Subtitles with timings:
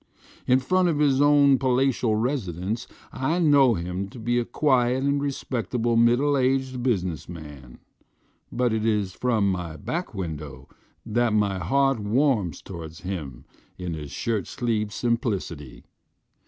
[0.47, 5.03] In front of his own palatial resi dence, I know him to be a quiet
[5.03, 7.77] and respectable middle aged business man,
[8.51, 10.67] but it is from my back window
[11.05, 13.45] that my heart w T arms toward him
[13.77, 15.85] in his shirt sleeved simplicity.